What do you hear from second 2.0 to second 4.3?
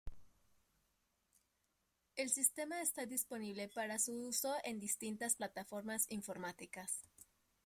El sistema está disponible para su